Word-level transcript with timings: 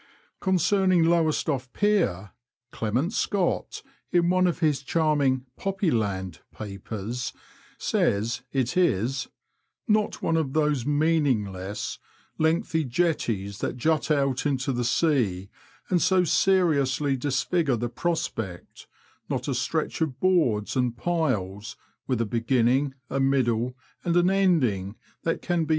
Concerning 0.39 1.03
Lowestoft 1.03 1.73
Pier, 1.73 2.31
Clement 2.71 3.13
Scott, 3.13 3.83
in 4.11 4.31
one 4.31 4.47
of 4.47 4.57
his 4.57 4.81
charming 4.81 5.45
Poppy 5.57 5.91
Land 5.91 6.39
papers, 6.51 7.33
says 7.77 8.41
it 8.51 8.75
is" 8.75 9.27
not 9.97 10.19
one 10.19 10.37
of 10.37 10.53
those 10.53 10.87
meaningless, 10.87 11.99
lengthy 12.39 12.83
jetties 12.83 13.59
that 13.59 13.77
jut 13.77 14.09
out 14.09 14.47
into 14.47 14.73
the 14.73 14.83
sea 14.83 15.51
and 15.87 16.01
so 16.01 16.23
seriously 16.23 17.15
disfigure 17.15 17.75
the 17.77 17.87
prospect, 17.87 18.87
not 19.29 19.47
a 19.47 19.53
stretch 19.53 20.01
of 20.01 20.19
boards 20.19 20.75
and 20.75 20.97
piles, 20.97 21.75
with 22.07 22.19
a 22.19 22.25
beginning, 22.25 22.95
a 23.11 23.19
middle, 23.19 23.77
and 24.03 24.17
an 24.17 24.31
ending 24.31 24.95
that 24.95 24.95
can 24.95 24.95
be 24.95 24.95
Digitized 24.95 24.95
by 24.95 24.97
VjOOQIC 24.97 25.25
NORWICH 25.25 25.41
TO 25.41 25.51
LOWESTOFT. 25.65 25.69